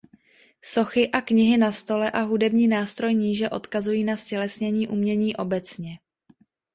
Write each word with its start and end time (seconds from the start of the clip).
Sochy 0.61 1.11
a 1.11 1.21
knihy 1.21 1.57
na 1.57 1.71
stole 1.71 2.11
a 2.11 2.21
hudební 2.21 2.67
nástroj 2.67 3.15
níže 3.15 3.49
odkazují 3.49 4.03
na 4.03 4.15
ztělesnění 4.15 4.87
umění 4.87 5.35
obecně. 5.35 5.97